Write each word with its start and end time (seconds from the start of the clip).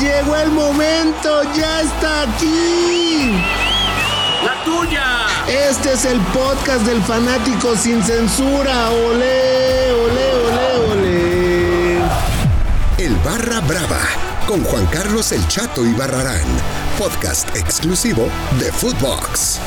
llegó 0.00 0.36
el 0.36 0.50
momento, 0.50 1.42
ya 1.54 1.80
está 1.80 2.22
aquí. 2.22 3.32
La 4.44 4.64
tuya. 4.64 5.26
Este 5.48 5.92
es 5.92 6.04
el 6.04 6.20
podcast 6.20 6.84
del 6.86 7.02
fanático 7.02 7.76
sin 7.76 8.02
censura. 8.02 8.90
Ole, 8.90 9.92
ole, 9.92 10.34
ole, 10.44 10.92
ole. 10.92 11.98
El 12.98 13.14
Barra 13.24 13.60
Brava 13.60 14.00
con 14.46 14.62
Juan 14.62 14.86
Carlos 14.86 15.32
El 15.32 15.46
Chato 15.48 15.84
y 15.84 15.92
Barrarán, 15.92 16.46
podcast 16.98 17.54
exclusivo 17.56 18.28
de 18.60 18.70
Footbox. 18.70 19.58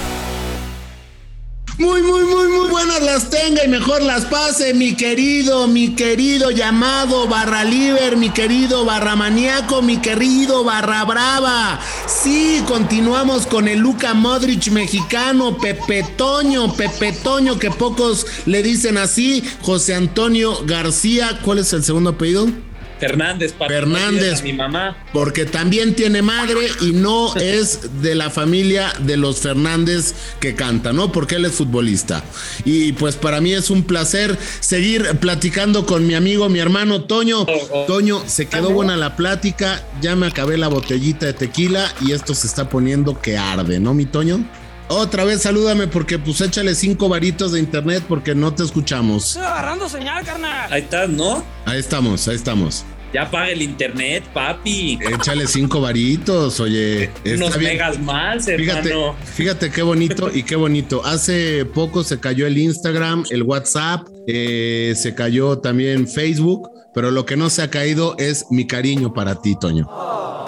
Muy, 1.80 2.02
muy, 2.02 2.26
muy, 2.26 2.50
muy 2.50 2.68
buenas 2.68 3.02
las 3.02 3.30
tenga 3.30 3.64
y 3.64 3.70
mejor 3.70 4.02
las 4.02 4.26
pase, 4.26 4.74
mi 4.74 4.98
querido, 4.98 5.66
mi 5.70 5.96
querido 5.96 6.52
llamado 6.52 7.26
Barra 7.30 7.64
Liber, 7.64 8.18
mi 8.18 8.32
querido 8.32 8.84
Barra 8.84 9.16
Maníaco, 9.16 9.82
mi 9.82 9.96
querido 10.02 10.66
Barra 10.66 11.06
Brava. 11.06 11.80
Sí, 12.06 12.62
continuamos 12.68 13.48
con 13.48 13.70
el 13.70 13.80
Luca 13.80 14.14
Modric 14.14 14.68
mexicano, 14.72 15.58
Pepe 15.58 16.04
Toño, 16.18 16.74
Pepe 16.74 17.14
Toño, 17.14 17.58
que 17.58 17.72
pocos 17.72 18.28
le 18.46 18.62
dicen 18.62 18.98
así, 18.98 19.42
José 19.62 19.96
Antonio 19.96 20.66
García. 20.66 21.40
¿Cuál 21.46 21.60
es 21.60 21.72
el 21.72 21.86
segundo 21.86 22.10
apellido? 22.10 22.69
Fernández, 23.00 23.54
papi, 23.54 23.74
Fernández, 23.74 24.44
mi 24.44 24.54
mamá. 24.54 24.98
Porque 25.14 25.46
también 25.46 25.96
tiene 25.96 26.22
madre 26.22 26.68
y 26.82 26.92
no 26.92 27.36
es 27.38 28.02
de 28.02 28.16
la 28.16 28.30
familia 28.30 28.94
de 29.00 29.18
los 29.18 29.40
Fernández 29.40 30.14
que 30.40 30.56
canta, 30.56 30.94
¿no? 30.94 31.12
Porque 31.12 31.36
él 31.36 31.46
es 31.46 31.54
futbolista. 31.54 32.24
Y 32.66 32.94
pues 32.94 33.16
para 33.16 33.42
mí 33.42 33.54
es 33.54 33.70
un 33.70 33.84
placer 33.84 34.38
seguir 34.60 35.18
platicando 35.20 35.86
con 35.86 36.06
mi 36.06 36.14
amigo, 36.14 36.50
mi 36.50 36.60
hermano 36.60 37.04
Toño. 37.04 37.42
Oh, 37.42 37.68
oh. 37.72 37.86
Toño, 37.86 38.24
se 38.28 38.48
quedó 38.48 38.72
buena 38.72 38.98
la 38.98 39.16
plática, 39.16 39.84
ya 40.02 40.16
me 40.16 40.28
acabé 40.28 40.58
la 40.58 40.68
botellita 40.68 41.26
de 41.26 41.34
tequila 41.34 41.94
y 42.02 42.12
esto 42.12 42.34
se 42.36 42.48
está 42.48 42.70
poniendo 42.70 43.20
que 43.22 43.38
arde, 43.38 43.80
¿no, 43.80 43.94
mi 43.94 44.06
Toño? 44.06 44.46
Otra 44.92 45.24
vez 45.24 45.44
salúdame 45.44 45.88
porque 45.88 46.18
pues 46.18 46.42
échale 46.42 46.74
cinco 46.74 47.10
varitos 47.10 47.52
de 47.52 47.60
internet 47.60 48.04
porque 48.08 48.34
no 48.34 48.56
te 48.56 48.64
escuchamos. 48.64 49.28
Estoy 49.28 49.44
agarrando 49.44 49.88
señal, 49.88 50.26
carnal. 50.26 50.74
Ahí 50.74 50.82
estás, 50.82 51.08
¿no? 51.08 51.44
Ahí 51.66 51.80
estamos, 51.80 52.28
ahí 52.28 52.36
estamos. 52.36 52.86
Ya 53.14 53.30
paga 53.30 53.50
el 53.50 53.62
internet, 53.62 54.24
papi. 54.34 54.98
Échale 55.14 55.46
cinco 55.46 55.80
varitos, 55.80 56.60
oye. 56.60 57.12
Unos 57.24 57.56
megas 57.60 58.00
más, 58.00 58.48
hermano. 58.48 58.82
Fíjate, 58.82 59.34
fíjate 59.36 59.70
qué 59.72 59.84
bonito 59.84 60.32
y 60.34 60.42
qué 60.42 60.56
bonito. 60.56 61.06
Hace 61.06 61.66
poco 61.66 62.04
se 62.04 62.20
cayó 62.20 62.48
el 62.48 62.58
Instagram, 62.58 63.26
el 63.30 63.44
WhatsApp, 63.44 64.08
eh, 64.28 64.94
se 64.96 65.14
cayó 65.14 65.60
también 65.60 66.08
Facebook, 66.08 66.68
pero 66.96 67.12
lo 67.12 67.28
que 67.28 67.38
no 67.38 67.52
se 67.52 67.62
ha 67.62 67.70
caído 67.70 68.16
es 68.18 68.46
mi 68.50 68.66
cariño 68.66 69.14
para 69.14 69.40
ti, 69.40 69.56
Toño. 69.60 69.88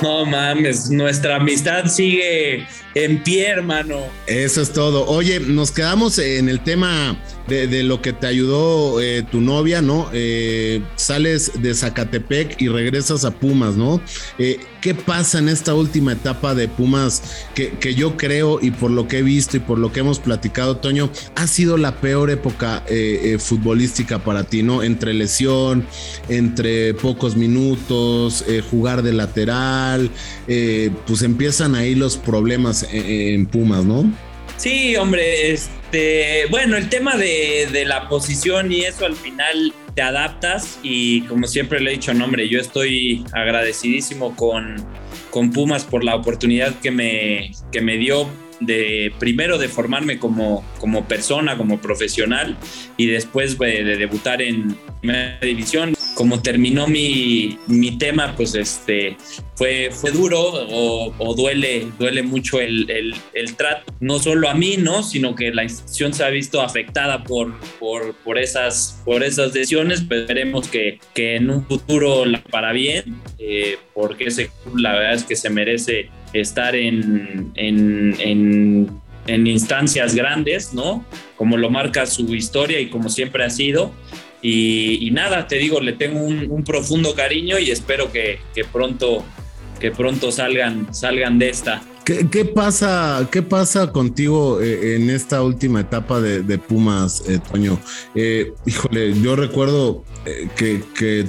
No 0.02 0.26
mames, 0.26 0.90
nuestra 0.90 1.36
amistad 1.36 1.86
sigue 1.86 2.66
en 2.96 3.22
pie, 3.24 3.48
hermano. 3.48 4.08
Eso 4.26 4.62
es 4.62 4.74
todo. 4.74 5.06
Oye, 5.08 5.40
nos 5.40 5.72
quedamos 5.72 6.18
en 6.18 6.50
el 6.50 6.64
tema 6.64 7.16
de, 7.52 7.84
lo 7.84 8.02
que 8.02 8.14
te 8.14 8.28
ayudó 8.28 9.02
eh, 9.02 9.24
tu 9.30 9.42
novia, 9.42 9.82
¿no? 9.82 10.10
Eh, 10.14 10.82
sales 10.96 11.52
de 11.62 11.74
Zacatepec 11.74 12.62
y 12.62 12.70
regresas 12.70 13.26
a 13.26 13.32
Pumas, 13.32 13.76
¿no? 13.76 14.02
Eh, 14.40 14.60
¿Qué 14.80 14.96
pasa 14.96 15.40
en 15.40 15.50
esta 15.50 15.76
última 15.76 16.14
etapa 16.14 16.56
de 16.56 16.68
Pumas 16.68 17.46
que, 17.54 17.72
que, 17.72 17.94
yo 17.94 18.18
creo 18.18 18.60
y 18.62 18.72
por 18.72 18.90
lo 18.90 19.08
que 19.08 19.20
he 19.20 19.22
visto 19.22 19.58
y 19.58 19.60
por 19.60 19.78
lo 19.78 19.92
que 19.92 20.00
hemos 20.00 20.20
platicado, 20.20 20.78
Toño, 20.78 21.12
ha 21.36 21.46
sido 21.46 21.78
la 21.78 22.00
peor 22.00 22.32
época 22.32 22.84
futbolística 23.38 24.24
para 24.24 24.44
ti, 24.44 24.64
¿no? 24.64 24.82
Entre 24.82 25.14
lesión, 25.14 25.86
entre 26.30 26.96
pocos 26.96 27.36
minutos, 27.36 28.44
jugar 28.72 29.04
de 29.04 29.14
lateral, 29.14 30.10
pues 31.06 31.22
empiezan 31.22 31.76
ahí 31.76 31.94
los 31.94 32.18
problemas 32.18 32.88
en 32.92 33.46
Pumas, 33.46 33.86
¿no? 33.86 34.12
Sí, 34.58 34.96
hombre, 34.96 35.52
este, 35.52 35.81
bueno, 36.50 36.78
el 36.78 36.90
tema 36.90 37.18
de, 37.18 37.84
la 37.86 38.08
posición 38.08 38.72
y 38.72 38.82
eso 38.82 39.06
al 39.06 39.16
final 39.16 39.74
te 39.96 40.02
adaptas 40.02 40.80
y 40.84 41.22
como 41.22 41.48
siempre 41.48 41.80
le 41.80 41.92
he 41.92 41.94
dicho, 41.94 42.14
no, 42.14 42.26
hombre, 42.26 42.48
yo 42.48 42.60
estoy 42.60 43.26
agradecidísimo 43.34 44.36
con, 44.36 44.76
Pumas 45.54 45.86
por 45.86 46.04
la 46.04 46.16
oportunidad 46.16 46.76
que 46.82 46.92
me, 46.92 47.52
que 47.72 47.80
me 47.80 47.98
dio 47.98 48.28
de 48.60 49.14
primero 49.18 49.58
de 49.58 49.68
formarme 49.68 50.20
como, 50.20 50.64
como 50.80 51.06
persona, 51.08 51.58
como 51.58 51.80
profesional 51.80 52.58
y 52.98 53.08
después 53.08 53.58
de, 53.58 53.84
debutar 53.98 54.42
en 54.42 54.78
primera 55.00 55.40
división. 55.42 55.94
Como 56.22 56.40
terminó 56.40 56.88
mi, 56.88 57.58
mi 57.66 57.98
tema, 57.98 58.36
pues 58.36 58.54
este 58.54 59.18
fue, 59.56 59.90
fue 59.92 60.12
duro 60.12 60.40
o, 60.40 61.34
duele, 61.36 61.88
duele 61.98 62.22
mucho 62.22 62.62
el, 62.62 63.16
el, 63.34 63.56
trato, 63.56 63.92
no 64.00 64.20
solo 64.20 64.48
a 64.48 64.54
mí, 64.54 64.78
¿no? 64.78 65.02
Sino 65.02 65.34
que 65.34 65.52
la 65.52 65.64
institución 65.64 66.14
se 66.14 66.24
ha 66.24 66.30
visto 66.30 66.62
afectada 66.62 67.24
por, 67.24 67.60
por, 67.80 68.14
por 68.18 68.38
esas, 68.38 69.02
por 69.04 69.24
esas 69.24 69.52
decisiones, 69.52 70.06
pero 70.08 70.22
esperemos 70.22 70.68
que, 70.68 71.00
que 71.16 71.38
en 71.38 71.50
un 71.50 71.66
futuro 71.66 72.24
la 72.26 72.44
para 72.44 72.72
bien, 72.72 73.16
eh, 73.40 73.80
porque 73.96 74.26
ese 74.26 74.52
la 74.76 74.94
verdad 74.94 75.16
es 75.16 75.24
que 75.24 75.36
se 75.36 75.50
merece 75.50 76.12
estar 76.34 76.76
en, 76.76 77.52
en, 77.56 79.02
instancias 79.48 80.14
grandes, 80.14 80.72
¿no? 80.72 81.04
Como 81.42 81.58
lo 81.58 81.72
marca 81.72 82.06
su 82.06 82.36
historia 82.36 82.80
y 82.80 82.92
como 82.92 83.10
siempre 83.10 83.44
ha 83.44 83.50
sido. 83.50 83.92
Y, 84.44 85.10
nada, 85.12 85.48
te 85.48 85.56
digo, 85.56 85.82
le 85.82 85.94
tengo 85.94 86.20
un, 86.20 86.64
profundo 86.64 87.16
cariño 87.16 87.58
y 87.58 87.72
espero 87.72 88.12
que, 88.12 88.38
que, 88.54 88.64
pronto, 88.64 89.26
que 89.80 89.90
pronto 89.90 90.32
salgan, 90.32 90.94
salgan 90.94 91.40
de 91.40 91.50
esta. 91.50 91.82
¿Qué, 92.04 92.46
pasa, 92.46 93.28
¿Qué 93.32 93.44
pasa 93.44 93.92
contigo 93.92 94.60
eh, 94.60 94.96
en 94.96 95.12
esta 95.12 95.44
última 95.44 95.82
etapa 95.82 96.20
de, 96.20 96.58
Pumas, 96.58 97.24
eh, 97.28 97.40
Toño? 97.52 97.80
Eh, 98.16 98.54
híjole, 98.66 99.14
yo 99.22 99.36
recuerdo 99.36 100.04
que, 100.56 100.84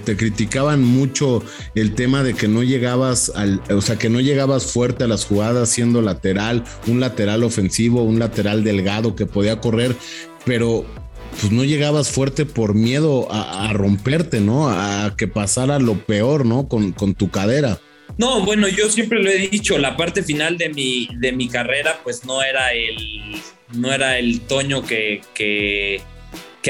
te 0.05 0.17
criticaban 0.17 0.83
mucho 0.83 1.43
el 1.75 1.95
tema 1.95 2.23
de 2.23 2.35
que 2.35 2.49
no 2.49 2.63
llegabas 2.63 3.31
al, 3.35 3.61
o 3.71 3.83
sea, 3.83 3.99
que 3.99 4.09
no 4.09 4.21
llegabas 4.21 4.73
fuerte 4.73 5.05
a 5.05 5.09
las 5.09 5.27
jugadas 5.27 5.69
siendo 5.69 6.01
lateral, 6.01 6.65
un 6.87 7.01
lateral 7.01 7.45
ofensivo, 7.45 8.03
un 8.03 8.19
lateral 8.19 8.65
delgado 8.65 9.15
que 9.15 9.27
podía 9.27 9.61
correr, 9.61 9.95
pero 10.47 10.87
pues 11.39 11.53
no 11.53 11.65
llegabas 11.65 12.11
fuerte 12.11 12.47
por 12.47 12.75
miedo 12.75 13.29
a, 13.31 13.73
romperte, 13.75 14.41
¿no? 14.41 14.69
A 14.69 15.15
que 15.17 15.29
pasara 15.29 15.79
lo 15.79 15.99
peor, 15.99 16.47
¿no? 16.47 16.69
Con, 16.69 16.93
con 16.93 17.15
tu 17.15 17.31
cadera. 17.31 17.79
No, 18.23 18.41
bueno, 18.45 18.69
yo 18.69 18.89
siempre 18.89 19.21
lo 19.21 19.29
he 19.29 19.49
dicho, 19.49 19.77
la 19.79 19.97
parte 19.97 20.23
final 20.23 20.57
de 20.57 20.69
mi, 20.69 21.09
de 21.17 21.33
mi 21.33 21.49
carrera, 21.49 21.99
pues 22.05 22.25
no 22.25 22.41
era 22.41 22.73
el, 22.73 23.43
no 23.75 23.93
era 23.93 24.17
el 24.17 24.43
Toño 24.43 24.87
que, 24.87 25.23
que, 25.35 26.01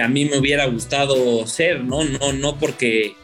a 0.00 0.08
mí 0.08 0.24
me 0.24 0.38
hubiera 0.38 0.64
gustado 0.64 1.46
ser, 1.46 1.84
¿no? 1.84 2.04
No, 2.04 2.32
no 2.32 2.58
porque 2.58 3.16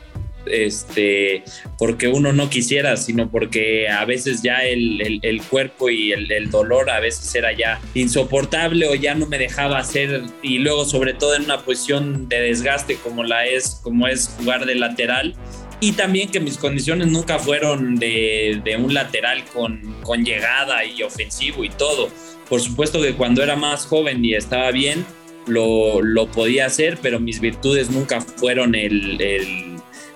este, 0.45 1.43
porque 1.79 2.09
uno 2.09 2.35
no 2.35 2.51
quisiera, 2.51 2.99
sino 2.99 3.31
porque 3.31 3.89
a 3.89 4.05
veces 4.05 4.43
ya 4.43 4.59
el, 4.59 5.21
el, 5.23 5.43
cuerpo 5.45 5.89
y 5.89 6.13
el, 6.13 6.31
el, 6.31 6.51
dolor 6.51 6.91
a 6.91 7.01
veces 7.01 7.35
era 7.35 7.53
ya 7.53 7.81
insoportable 7.95 8.89
o 8.89 8.95
ya 8.95 9.15
no 9.15 9.25
me 9.25 9.39
dejaba 9.39 9.79
hacer 9.79 10.25
y 10.43 10.59
luego 10.59 10.85
sobre 10.85 11.15
todo 11.15 11.35
en 11.35 11.45
una 11.45 11.61
posición 11.61 12.29
de 12.29 12.41
desgaste 12.41 12.97
como 12.97 13.25
la 13.25 13.47
es, 13.47 13.81
como 13.83 14.07
es 14.07 14.35
jugar 14.39 14.67
de 14.67 14.75
lateral, 14.75 15.35
y 15.81 15.93
también 15.93 16.31
que 16.31 16.41
mis 16.41 16.59
condiciones 16.59 17.09
nunca 17.09 17.39
fueron 17.39 17.97
de, 17.97 18.61
un 18.83 18.93
lateral 18.93 19.45
con, 19.53 19.81
con, 20.03 20.25
llegada 20.25 20.85
y 20.85 21.03
ofensivo 21.03 21.65
y 21.65 21.69
todo. 21.69 22.09
Por 22.49 22.61
supuesto 22.61 23.01
que 23.01 23.15
cuando 23.15 23.43
era 23.43 23.57
más 23.57 23.87
joven 23.87 24.25
y 24.25 24.35
estaba 24.35 24.71
bien, 24.73 25.05
lo, 25.47 26.27
podía 26.33 26.67
hacer, 26.67 26.99
pero 27.01 27.21
mis 27.21 27.41
virtudes 27.41 27.91
nunca 27.91 28.21
fueron 28.21 28.75
el, 28.75 29.21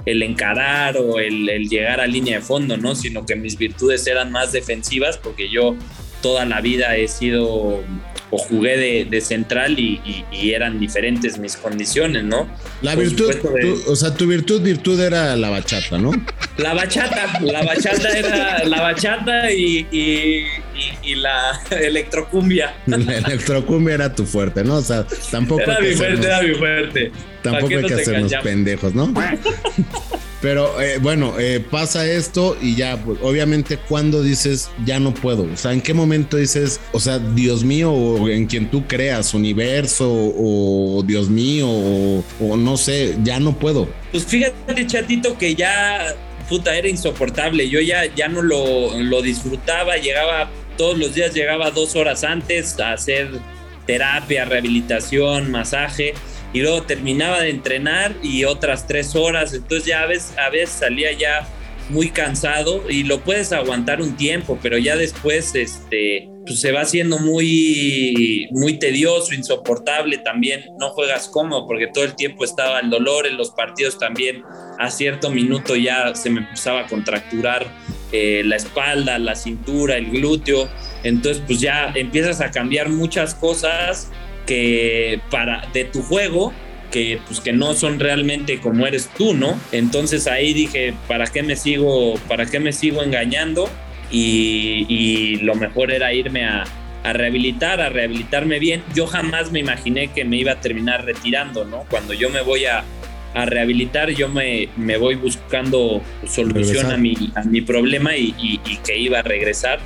el, 0.05 0.23
encarar 0.23 0.97
o 0.97 1.19
el, 1.19 1.49
el, 1.49 1.69
llegar 1.69 2.00
a 2.00 2.06
línea 2.06 2.39
de 2.39 2.44
fondo, 2.44 2.76
¿no? 2.76 2.94
Sino 2.94 3.25
que 3.25 3.37
mis 3.37 3.56
virtudes 3.56 4.06
eran 4.06 4.32
más 4.32 4.53
defensivas 4.53 5.17
porque 5.17 5.49
yo 5.49 5.76
toda 6.23 6.44
la 6.44 6.61
vida 6.61 6.97
he 6.97 7.09
sido 7.09 7.82
o 8.34 8.38
jugué 8.38 9.05
de, 9.05 9.20
central 9.20 9.79
y, 9.79 10.25
eran 10.32 10.81
diferentes 10.81 11.38
mis 11.38 11.55
condiciones, 11.56 12.25
¿no? 12.25 12.49
La 12.81 12.94
virtud, 12.94 13.31
o 13.87 13.94
sea, 13.94 14.14
tu 14.14 14.26
virtud, 14.26 14.62
virtud 14.62 14.99
era 14.99 15.37
la 15.37 15.50
bachata, 15.50 15.99
¿no? 15.99 16.12
La 16.56 16.73
bachata, 16.73 17.40
la 17.40 17.62
bachata 17.62 18.08
era 18.08 18.64
la 18.64 18.81
bachata 18.81 19.52
y, 19.52 20.46
la 21.14 21.61
electrocumbia. 21.70 22.75
La 22.87 23.19
electrocumbia 23.19 23.94
era 23.96 24.14
tu 24.14 24.25
fuerte, 24.25 24.64
¿no? 24.64 24.76
O 24.76 24.82
sea, 24.82 25.06
tampoco... 25.31 25.61
Era 25.61 25.78
mi 25.81 25.93
fuerte, 25.93 26.26
era 26.26 26.43
mi 26.43 26.55
fuerte. 26.55 27.12
Tampoco 27.43 27.76
hay 27.76 27.85
que 27.85 27.94
hacernos 27.94 28.32
pendejos, 28.43 28.94
¿no? 28.94 29.12
Pero 30.43 30.81
eh, 30.83 30.99
bueno, 30.99 31.39
eh, 31.39 31.65
pasa 31.71 32.05
esto 32.05 32.56
y 32.61 32.75
ya, 32.75 32.97
pues, 32.97 33.17
obviamente, 33.23 33.79
cuando 33.79 34.25
dices 34.25 34.71
ya 34.85 34.99
no 34.99 35.15
puedo? 35.15 35.44
O 35.44 35.56
sea, 35.56 35.73
¿en 35.73 35.81
qué 35.81 35.94
momento 35.94 36.37
dices, 36.37 36.81
o 36.91 36.99
sea, 36.99 37.21
Dios 37.21 37.62
mío, 37.62 37.93
o 37.93 38.29
en 38.29 38.47
quien 38.47 38.69
tú 38.69 38.85
creas, 38.89 39.35
universo, 39.35 40.11
o 40.11 41.05
Dios 41.06 41.31
mío, 41.31 41.69
o, 41.69 42.56
no 42.56 42.77
sé, 42.77 43.17
ya 43.23 43.39
no 43.39 43.56
puedo? 43.56 43.89
Pues 44.11 44.27
fíjate, 44.27 44.85
chatito, 44.85 45.39
que 45.39 45.55
ya 45.55 46.17
puta, 46.49 46.77
era 46.77 46.88
insoportable. 46.88 47.69
Yo 47.69 47.81
ya, 47.81 48.12
ya 48.12 48.27
no 48.27 48.43
lo, 48.43 48.99
lo 48.99 49.23
disfrutaba, 49.23 49.97
llegaba 49.97 50.50
todos 50.77 50.99
los 50.99 51.15
días, 51.15 51.33
llegaba 51.33 51.71
dos 51.71 51.95
horas 51.95 52.25
antes 52.25 52.81
a 52.81 52.95
hacer 52.95 53.31
terapia, 53.87 54.45
rehabilitación, 54.45 55.53
masaje 55.53 56.15
y 56.52 56.60
luego 56.60 56.82
terminaba 56.82 57.40
de 57.40 57.50
entrenar 57.50 58.14
y 58.22 58.44
otras 58.44 58.87
tres 58.87 59.14
horas, 59.16 59.54
entonces 59.54 59.87
ya 59.87 60.02
a 60.02 60.06
veces, 60.06 60.37
a 60.38 60.50
veces 60.50 60.70
salía 60.70 61.12
ya 61.12 61.49
muy 61.88 62.10
cansado 62.10 62.88
y 62.88 63.04
lo 63.04 63.20
puedes 63.20 63.52
aguantar 63.52 64.00
un 64.00 64.16
tiempo, 64.16 64.58
pero 64.62 64.78
ya 64.78 64.96
después 64.96 65.54
este, 65.54 66.28
pues 66.46 66.60
se 66.60 66.72
va 66.72 66.82
haciendo 66.82 67.19
muy, 67.19 68.49
muy 68.50 68.78
tedioso, 68.78 69.34
insoportable 69.34 70.19
también, 70.19 70.64
no 70.78 70.90
juegas 70.90 71.28
cómodo 71.28 71.66
porque 71.66 71.88
todo 71.88 72.04
el 72.04 72.14
tiempo 72.14 72.44
estaba 72.44 72.81
el 72.81 72.90
dolor 72.90 73.26
en 73.26 73.37
los 73.37 73.50
partidos 73.50 73.99
también, 73.99 74.43
a 74.78 74.90
cierto 74.90 75.31
minuto 75.31 75.76
ya 75.76 76.14
se 76.14 76.31
me 76.31 76.40
empezaba 76.40 76.81
a 76.81 76.87
contracturar 76.87 77.66
eh, 78.12 78.43
la 78.44 78.56
espalda, 78.56 79.19
la 79.19 79.34
cintura, 79.34 79.96
el 79.96 80.10
glúteo, 80.10 80.69
entonces 81.02 81.43
pues 81.46 81.60
ya 81.60 81.93
empiezas 81.94 82.40
a 82.40 82.50
cambiar 82.50 82.88
muchas 82.88 83.34
cosas 83.34 84.10
que 84.47 85.21
para 85.31 85.69
de 85.73 85.85
tu 85.85 86.03
juego 86.03 86.53
que 86.93 87.19
pues 87.27 87.41
que 87.41 87.53
no 87.53 87.75
son 87.75 87.99
realmente 87.99 88.61
como 88.61 88.87
eres 88.87 89.09
tú, 89.17 89.35
¿no? 89.35 89.59
Entonces 89.73 90.29
ahí 90.29 90.53
dije, 90.53 90.94
¿para 91.09 91.27
qué 91.27 91.43
me 91.43 91.56
sigo, 91.56 92.15
para 92.29 92.47
qué 92.47 92.61
me 92.61 92.73
sigo 92.73 93.03
engañando? 93.03 93.69
Y, 94.12 95.39
lo 95.43 95.55
mejor 95.55 95.91
era 95.91 96.12
irme 96.12 96.44
a, 96.44 96.65
rehabilitar, 97.15 97.81
a 97.81 97.89
rehabilitarme 97.89 98.59
bien. 98.59 98.85
Yo 98.94 99.06
jamás 99.06 99.50
me 99.50 99.59
imaginé 99.59 100.09
que 100.09 100.25
me 100.27 100.37
iba 100.37 100.53
a 100.53 100.61
terminar 100.61 101.06
retirando, 101.06 101.65
¿no? 101.65 101.87
Cuando 101.88 102.12
yo 102.12 102.29
me 102.29 102.43
voy 102.43 102.67
a, 102.67 102.85
rehabilitar, 103.35 104.11
yo 104.11 104.29
me, 104.29 104.69
me, 104.77 104.99
voy 104.99 105.15
buscando 105.15 106.03
solución 106.29 106.93
a 106.93 106.99
mi, 106.99 107.33
a 107.35 107.43
mi 107.45 107.62
problema 107.62 108.15
y, 108.15 108.35
y, 108.38 108.77
que 108.85 108.99
iba 108.99 109.21
a 109.21 109.23
regresar 109.23 109.81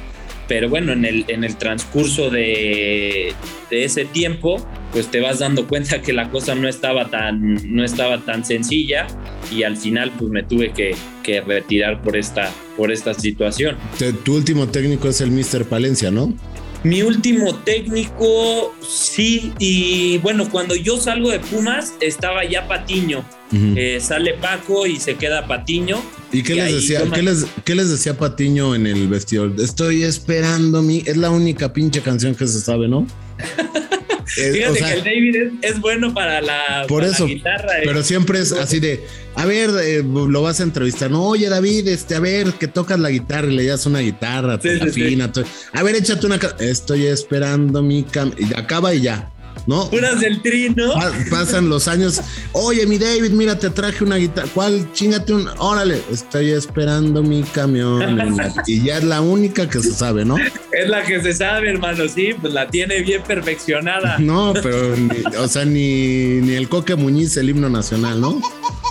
pero 0.48 0.68
bueno, 0.68 0.92
en 0.92 1.04
el, 1.04 1.24
en 1.28 1.44
el 1.44 1.56
transcurso 1.56 2.30
de, 2.30 3.34
ese 3.70 4.04
tiempo, 4.04 4.64
pues 4.92 5.08
te 5.10 5.20
vas 5.20 5.40
dando 5.40 5.66
cuenta 5.66 6.00
que 6.00 6.12
la 6.12 6.30
cosa 6.30 6.54
no 6.54 6.68
estaba 6.68 7.08
tan, 7.10 7.58
no 7.74 7.84
estaba 7.84 8.24
tan 8.24 8.44
sencilla 8.44 9.06
y 9.52 9.64
al 9.64 9.76
final 9.76 10.12
pues 10.18 10.30
me 10.30 10.42
tuve 10.42 10.72
que, 10.72 10.94
retirar 11.44 12.02
por 12.02 12.16
esta, 12.16 12.52
por 12.76 12.92
esta 12.92 13.12
situación. 13.12 13.76
Tu 14.24 14.34
último 14.34 14.68
técnico 14.68 15.08
es 15.08 15.20
el 15.20 15.32
Mr. 15.32 15.64
Palencia, 15.64 16.12
¿no? 16.12 16.32
Mi 16.86 17.02
último 17.02 17.52
técnico, 17.52 18.72
sí, 18.88 19.52
y 19.58 20.18
bueno, 20.18 20.48
cuando 20.48 20.76
yo 20.76 21.00
salgo 21.00 21.32
de 21.32 21.40
Pumas 21.40 21.94
estaba 22.00 22.44
ya 22.44 22.68
Patiño. 22.68 23.24
Eh, 23.52 23.98
sale 24.00 24.34
Paco 24.34 24.86
y 24.86 25.00
se 25.00 25.16
queda 25.16 25.48
Patiño. 25.48 26.00
¿Y 26.30 26.44
qué 26.44 26.54
les 26.54 26.74
decía? 26.74 27.02
¿qué, 27.12 27.22
les, 27.24 27.44
¿qué, 27.64 27.74
les, 27.74 27.90
decía 27.90 28.16
Patiño 28.16 28.76
en 28.76 28.86
el 28.86 29.08
vestidor? 29.08 29.56
Estoy 29.58 30.04
esperando 30.04 30.80
mi. 30.80 31.02
Es 31.06 31.16
la 31.16 31.30
única 31.30 31.72
pinche 31.72 32.02
canción 32.02 32.36
que 32.36 32.46
se 32.46 32.60
sabe, 32.60 32.86
¿no? 32.86 33.04
Fíjate 34.26 34.78
que 34.78 34.92
el 34.92 35.04
David 35.04 35.36
es, 35.62 35.80
bueno 35.80 36.12
para 36.12 36.40
la, 36.40 36.84
por 36.88 37.04
eso, 37.04 37.26
guitarra. 37.26 37.78
Eh. 37.78 37.82
Pero 37.84 38.02
siempre 38.02 38.40
es 38.40 38.52
así 38.52 38.80
de, 38.80 39.04
a 39.34 39.44
ver, 39.44 39.70
eh, 39.82 40.02
lo 40.02 40.42
vas 40.42 40.60
a 40.60 40.62
entrevistar. 40.64 41.10
No, 41.10 41.24
oye, 41.24 41.48
David, 41.48 41.88
este, 41.88 42.14
a 42.14 42.20
ver, 42.20 42.52
que 42.54 42.68
tocas 42.68 42.98
la 42.98 43.10
guitarra 43.10 43.48
y 43.48 43.54
le 43.54 43.66
das 43.66 43.86
una 43.86 44.00
guitarra, 44.00 44.58
sí, 44.60 44.68
fina. 44.90 45.30
A 45.72 45.82
ver, 45.82 45.94
échate 45.94 46.26
una. 46.26 46.40
Estoy 46.58 47.06
esperando 47.06 47.82
mi 47.82 48.02
cam. 48.02 48.32
Y 48.38 48.54
acaba 48.58 48.94
y 48.94 49.02
ya. 49.02 49.30
¿No? 49.66 49.90
Puras 49.90 50.20
del 50.20 50.42
trino. 50.42 50.94
pasan 51.30 51.68
los 51.68 51.88
años. 51.88 52.20
Oye, 52.52 52.86
mi 52.86 52.98
David, 52.98 53.30
mira, 53.30 53.58
te 53.58 53.70
traje 53.70 54.04
una 54.04 54.16
guitarra. 54.16 54.48
¿Cuál? 54.54 54.92
Chingate 54.92 55.32
un. 55.32 55.48
Órale, 55.58 56.00
estoy 56.10 56.50
esperando 56.50 57.22
mi 57.22 57.42
camión. 57.42 58.40
y 58.66 58.82
ya 58.82 58.98
es 58.98 59.04
la 59.04 59.20
única 59.20 59.68
que 59.68 59.80
se 59.80 59.92
sabe, 59.92 60.24
¿no? 60.24 60.36
Es 60.38 60.88
la 60.88 61.02
que 61.02 61.20
se 61.20 61.32
sabe, 61.32 61.70
hermano, 61.70 62.08
sí, 62.08 62.34
pues 62.40 62.52
la 62.52 62.68
tiene 62.68 63.00
bien 63.02 63.22
perfeccionada. 63.22 64.18
No, 64.26 64.54
pero, 64.60 64.94
o 65.38 65.46
sea, 65.46 65.64
ni, 65.64 66.40
ni 66.40 66.54
el 66.54 66.68
Coque 66.68 66.96
Muñiz, 66.96 67.36
el 67.36 67.50
himno 67.50 67.68
nacional, 67.68 68.20
¿no? 68.20 68.40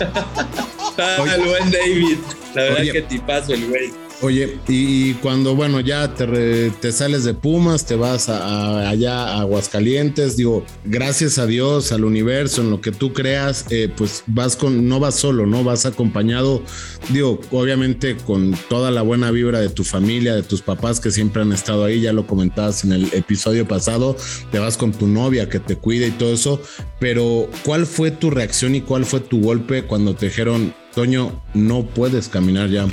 el 0.98 1.42
buen 1.42 1.70
David. 1.70 2.18
La 2.54 2.62
verdad 2.62 2.92
que 2.92 3.02
tipazo 3.02 3.52
el 3.52 3.66
güey. 3.66 4.05
Oye, 4.22 4.58
y, 4.66 5.12
cuando, 5.14 5.54
bueno, 5.54 5.80
ya 5.80 6.14
te, 6.14 6.70
te, 6.70 6.90
sales 6.90 7.24
de 7.24 7.34
Pumas, 7.34 7.84
te 7.84 7.96
vas 7.96 8.30
allá 8.30 9.28
a 9.28 9.40
Aguascalientes, 9.40 10.38
digo, 10.38 10.64
gracias 10.86 11.36
a 11.36 11.44
Dios, 11.44 11.92
al 11.92 12.02
universo, 12.02 12.62
en 12.62 12.70
lo 12.70 12.80
que 12.80 12.92
tú 12.92 13.12
creas, 13.12 13.66
eh, 13.68 13.90
pues 13.94 14.24
vas 14.26 14.56
con, 14.56 14.88
no 14.88 15.00
vas 15.00 15.16
solo, 15.16 15.46
¿no? 15.46 15.64
Vas 15.64 15.84
acompañado, 15.84 16.62
digo, 17.10 17.38
obviamente 17.50 18.16
con 18.16 18.56
toda 18.70 18.90
la 18.90 19.02
buena 19.02 19.30
vibra 19.30 19.60
de 19.60 19.68
tu 19.68 19.84
familia, 19.84 20.34
de 20.34 20.42
tus 20.42 20.62
papás 20.62 20.98
que 20.98 21.10
siempre 21.10 21.42
han 21.42 21.52
estado 21.52 21.84
ahí, 21.84 22.00
ya 22.00 22.14
lo 22.14 22.26
comentabas 22.26 22.84
en 22.84 22.92
el 22.92 23.12
episodio 23.12 23.68
pasado, 23.68 24.16
te 24.50 24.58
vas 24.58 24.78
con 24.78 24.92
tu 24.92 25.06
novia 25.06 25.50
que 25.50 25.60
te 25.60 25.76
cuida 25.76 26.06
y 26.06 26.12
todo 26.12 26.32
eso, 26.32 26.62
pero 26.98 27.50
¿cuál 27.66 27.84
fue 27.84 28.12
tu 28.12 28.30
reacción 28.30 28.74
y 28.76 28.80
cuál 28.80 29.04
fue 29.04 29.20
tu 29.20 29.42
golpe 29.42 29.82
cuando 29.82 30.14
te 30.14 30.26
dijeron, 30.26 30.74
Toño, 30.94 31.42
no 31.52 31.84
puedes 31.84 32.28
caminar 32.28 32.70
ya? 32.70 32.86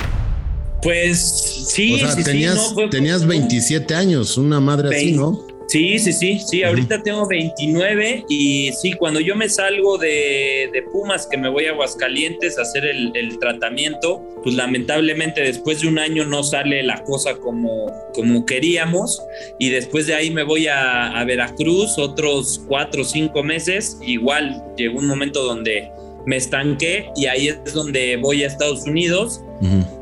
Pues 0.84 1.66
sí, 1.66 1.94
o 1.94 1.98
sea, 1.98 2.22
tenías, 2.22 2.74
tenías 2.90 3.26
27 3.26 3.94
años, 3.94 4.36
una 4.36 4.60
madre 4.60 4.94
así, 4.94 5.12
¿no? 5.12 5.46
Sí, 5.66 5.98
sí, 5.98 6.12
sí, 6.12 6.38
sí, 6.38 6.62
ahorita 6.62 7.02
tengo 7.02 7.26
29 7.26 8.26
y 8.28 8.70
sí, 8.80 8.92
cuando 8.92 9.18
yo 9.18 9.34
me 9.34 9.48
salgo 9.48 9.96
de, 9.96 10.70
Pumas, 10.92 11.26
que 11.26 11.38
me 11.38 11.48
voy 11.48 11.66
a 11.66 11.70
Aguascalientes 11.70 12.58
a 12.58 12.62
hacer 12.62 12.84
el, 12.84 13.38
tratamiento, 13.40 14.22
pues 14.42 14.54
lamentablemente 14.54 15.40
después 15.40 15.80
de 15.80 15.88
un 15.88 15.98
año 15.98 16.26
no 16.26 16.44
sale 16.44 16.82
la 16.82 17.02
cosa 17.04 17.36
como, 17.38 17.90
como 18.12 18.44
queríamos 18.44 19.22
y 19.58 19.70
después 19.70 20.06
de 20.06 20.14
ahí 20.14 20.30
me 20.30 20.42
voy 20.42 20.68
a, 20.68 21.18
a 21.18 21.24
Veracruz 21.24 21.98
otros 21.98 22.62
cuatro 22.68 23.02
o 23.02 23.04
cinco 23.04 23.42
meses, 23.42 23.98
igual 24.02 24.62
llegó 24.76 24.98
un 24.98 25.06
momento 25.06 25.42
donde 25.42 25.90
me 26.26 26.36
estanqué 26.36 27.10
y 27.16 27.26
ahí 27.26 27.48
es 27.48 27.72
donde 27.72 28.16
voy 28.16 28.44
a 28.44 28.46
Estados 28.46 28.86
Unidos 28.86 29.42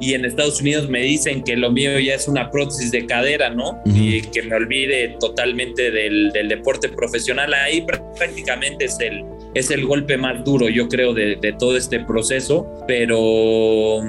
y 0.00 0.14
en 0.14 0.24
Estados 0.24 0.60
Unidos 0.60 0.88
me 0.88 1.00
dicen 1.00 1.42
que 1.42 1.56
lo 1.56 1.70
mío 1.70 1.98
ya 2.00 2.14
es 2.14 2.26
una 2.26 2.50
prótesis 2.50 2.90
de 2.90 3.06
cadera, 3.06 3.50
¿no? 3.50 3.80
Y 3.84 4.22
que 4.22 4.42
me 4.42 4.56
olvide 4.56 5.16
totalmente 5.20 5.90
del, 5.90 6.32
deporte 6.48 6.88
profesional. 6.88 7.54
Ahí 7.54 7.84
prácticamente 8.16 8.86
es 8.86 8.98
el, 9.00 9.24
es 9.54 9.70
el 9.70 9.84
golpe 9.86 10.16
más 10.16 10.44
duro, 10.44 10.68
yo 10.68 10.88
creo, 10.88 11.14
de, 11.14 11.54
todo 11.58 11.76
este 11.76 12.00
proceso. 12.00 12.66
Pero, 12.88 14.00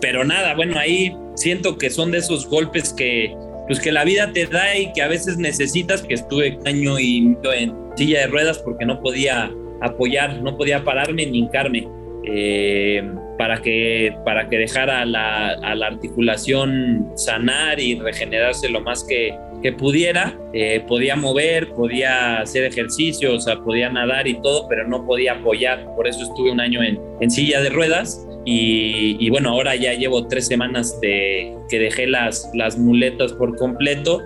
pero 0.00 0.24
nada, 0.24 0.54
bueno, 0.54 0.78
ahí 0.78 1.16
siento 1.34 1.78
que 1.78 1.88
son 1.88 2.10
de 2.10 2.18
esos 2.18 2.46
golpes 2.46 2.92
que, 2.92 3.34
pues 3.66 3.80
que 3.80 3.92
la 3.92 4.04
vida 4.04 4.30
te 4.32 4.46
da 4.46 4.76
y 4.76 4.92
que 4.92 5.00
a 5.00 5.08
veces 5.08 5.38
necesitas, 5.38 6.02
que 6.02 6.14
estuve 6.14 6.58
un 6.60 6.68
año 6.68 6.98
y 6.98 7.36
en 7.54 7.74
silla 7.96 8.20
de 8.20 8.26
ruedas 8.26 8.58
porque 8.58 8.84
no 8.84 9.00
podía 9.00 9.50
apoyar, 9.80 10.40
no 10.42 10.56
podía 10.56 10.84
pararme 10.84 11.26
ni 11.26 11.38
hincarme. 11.38 11.88
Eh, 12.30 13.02
para, 13.38 13.62
que, 13.62 14.12
para 14.24 14.48
que 14.48 14.58
dejara 14.58 15.06
la, 15.06 15.50
a 15.50 15.74
la 15.74 15.86
articulación 15.86 17.12
sanar 17.14 17.80
y 17.80 17.94
regenerarse 17.94 18.68
lo 18.68 18.80
más 18.80 19.04
que, 19.04 19.34
que 19.62 19.72
pudiera. 19.72 20.36
Eh, 20.52 20.84
podía 20.86 21.16
mover, 21.16 21.70
podía 21.70 22.40
hacer 22.40 22.64
ejercicio, 22.64 23.34
o 23.34 23.64
podía 23.64 23.88
nadar 23.88 24.26
y 24.26 24.34
todo, 24.42 24.68
pero 24.68 24.86
no 24.86 25.06
podía 25.06 25.34
apoyar. 25.34 25.86
Por 25.94 26.06
eso 26.08 26.22
estuve 26.22 26.50
un 26.50 26.60
año 26.60 26.82
en, 26.82 26.98
en 27.20 27.30
silla 27.30 27.60
de 27.60 27.70
ruedas. 27.70 28.26
Y, 28.44 29.16
y, 29.20 29.30
bueno, 29.30 29.50
ahora 29.50 29.74
ya 29.76 29.92
llevo 29.92 30.26
tres 30.26 30.46
semanas 30.46 30.98
de 31.00 31.54
que 31.68 31.78
dejé 31.78 32.06
las, 32.06 32.50
las 32.54 32.78
muletas 32.78 33.32
por 33.34 33.56
completo 33.56 34.22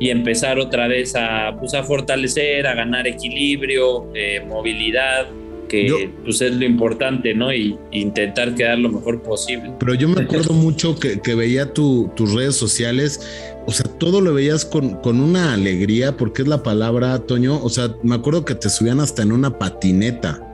y 0.00 0.10
empezar 0.10 0.58
otra 0.58 0.88
vez 0.88 1.14
a, 1.16 1.56
pues, 1.58 1.74
a 1.74 1.82
fortalecer, 1.82 2.66
a 2.66 2.74
ganar 2.74 3.06
equilibrio, 3.06 4.06
eh, 4.14 4.42
movilidad, 4.46 5.28
que 5.68 6.10
pues 6.24 6.40
es 6.40 6.54
lo 6.54 6.64
importante, 6.64 7.34
¿no? 7.34 7.52
Y 7.52 7.78
intentar 7.92 8.54
quedar 8.54 8.78
lo 8.78 8.88
mejor 8.88 9.22
posible. 9.22 9.72
Pero 9.78 9.94
yo 9.94 10.08
me 10.08 10.22
acuerdo 10.22 10.54
mucho 10.54 10.98
que, 10.98 11.20
que 11.20 11.34
veía 11.34 11.72
tu, 11.72 12.10
tus 12.16 12.34
redes 12.34 12.56
sociales, 12.56 13.20
o 13.66 13.72
sea, 13.72 13.86
todo 13.98 14.20
lo 14.20 14.32
veías 14.32 14.64
con, 14.64 14.94
con 15.02 15.20
una 15.20 15.52
alegría, 15.52 16.16
porque 16.16 16.42
es 16.42 16.48
la 16.48 16.62
palabra, 16.62 17.18
Toño, 17.18 17.62
o 17.62 17.68
sea, 17.68 17.94
me 18.02 18.14
acuerdo 18.14 18.44
que 18.44 18.54
te 18.54 18.70
subían 18.70 18.98
hasta 18.98 19.22
en 19.22 19.30
una 19.30 19.58
patineta. 19.58 20.47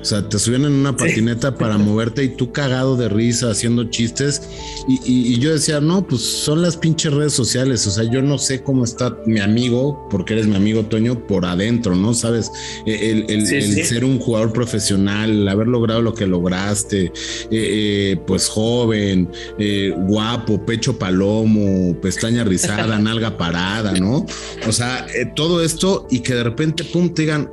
O 0.00 0.04
sea, 0.04 0.26
te 0.26 0.38
subían 0.38 0.64
en 0.64 0.72
una 0.72 0.96
patineta 0.96 1.54
para 1.54 1.76
moverte 1.78 2.24
y 2.24 2.28
tú 2.30 2.52
cagado 2.52 2.96
de 2.96 3.08
risa 3.08 3.50
haciendo 3.50 3.84
chistes. 3.84 4.42
Y, 4.88 5.38
yo 5.38 5.52
decía, 5.52 5.80
no, 5.80 6.06
pues 6.06 6.22
son 6.22 6.62
las 6.62 6.76
pinches 6.76 7.12
redes 7.12 7.32
sociales. 7.32 7.86
O 7.86 7.90
sea, 7.90 8.04
yo 8.04 8.22
no 8.22 8.38
sé 8.38 8.62
cómo 8.62 8.84
está 8.84 9.16
mi 9.26 9.40
amigo, 9.40 10.06
porque 10.10 10.34
eres 10.34 10.46
mi 10.46 10.56
amigo 10.56 10.84
Toño, 10.84 11.26
por 11.26 11.44
adentro, 11.44 11.94
¿no? 11.94 12.14
Sabes, 12.14 12.50
e, 12.86 13.24
el, 13.28 13.46
ser 13.46 14.04
un 14.04 14.18
jugador 14.18 14.52
profesional, 14.52 15.30
el 15.30 15.48
haber 15.48 15.68
logrado 15.68 16.00
lo 16.00 16.14
que 16.14 16.26
lograste, 16.26 17.04
eh, 17.04 17.12
eh, 17.50 18.20
pues 18.26 18.48
joven, 18.48 19.30
eh, 19.58 19.94
guapo, 20.06 20.64
pecho 20.64 20.98
palomo, 20.98 21.94
pestaña 22.00 22.44
rizada, 22.44 22.98
nalga 23.00 23.36
parada, 23.36 23.92
¿no? 23.92 24.26
O 24.66 24.72
sea, 24.72 25.06
todo 25.36 25.62
esto 25.62 26.06
y 26.10 26.20
que 26.20 26.34
de 26.34 26.44
repente, 26.44 26.84
pum, 26.84 27.12
te 27.12 27.22
digan, 27.22 27.50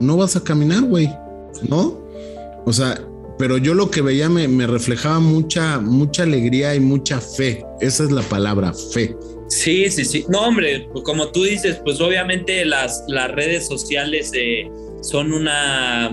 no 0.00 0.16
vas 0.16 0.36
a 0.36 0.42
caminar, 0.42 0.82
güey 0.82 1.08
¿no? 1.68 2.00
O 2.66 2.72
sea, 2.72 3.00
pero 3.38 3.58
yo 3.58 3.74
lo 3.74 3.90
que 3.90 4.00
veía 4.00 4.28
me, 4.28 4.46
me 4.48 4.66
reflejaba 4.66 5.18
mucha, 5.20 5.80
mucha 5.80 6.22
alegría 6.22 6.74
y 6.74 6.80
mucha 6.80 7.20
fe. 7.20 7.64
Esa 7.80 8.04
es 8.04 8.12
la 8.12 8.22
palabra, 8.22 8.72
fe. 8.72 9.16
Sí, 9.48 9.90
sí, 9.90 10.04
sí. 10.04 10.24
No, 10.28 10.42
hombre, 10.42 10.88
pues 10.92 11.04
como 11.04 11.28
tú 11.28 11.44
dices, 11.44 11.80
pues 11.84 12.00
obviamente 12.00 12.64
las, 12.64 13.04
las 13.08 13.30
redes 13.32 13.66
sociales 13.66 14.30
eh, 14.34 14.70
son 15.02 15.32
una, 15.32 16.10